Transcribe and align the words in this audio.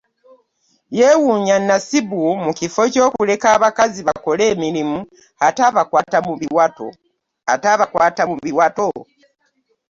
Yeewuunya 0.97 1.57
Nasibu 1.67 2.21
mu 2.43 2.51
kifo 2.59 2.81
ky'okuleka 2.93 3.47
abakazi 3.57 3.99
bakole 4.07 4.43
emirimu 4.53 4.99
ate 5.47 5.61
abakwata 5.69 8.25
mu 8.29 8.35
biwato? 8.43 8.89